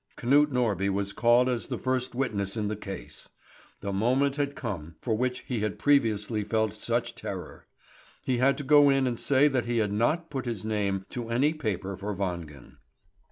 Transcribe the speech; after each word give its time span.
Knut 0.17 0.47
Norby 0.47 0.89
was 0.89 1.13
called 1.13 1.47
as 1.47 1.67
the 1.67 1.77
first 1.77 2.15
witness 2.15 2.57
in 2.57 2.69
the 2.69 2.75
case. 2.75 3.29
The 3.81 3.93
moment 3.93 4.35
had 4.37 4.55
come 4.55 4.95
for 4.99 5.13
which 5.15 5.41
he 5.41 5.59
had 5.59 5.77
previously 5.77 6.43
felt 6.43 6.73
such 6.73 7.13
terror. 7.13 7.67
He 8.23 8.37
had 8.37 8.57
to 8.57 8.63
go 8.63 8.89
in 8.89 9.05
and 9.05 9.19
say 9.19 9.47
that 9.49 9.67
he 9.67 9.77
had 9.77 9.91
not 9.93 10.31
put 10.31 10.45
his 10.45 10.65
name 10.65 11.05
to 11.11 11.29
any 11.29 11.53
paper 11.53 11.95
for 11.95 12.15
Wangen. 12.15 12.77